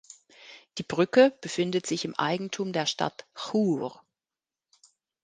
[0.79, 4.01] Die Brücke befindet sich im Eigentum der Stadt Chur.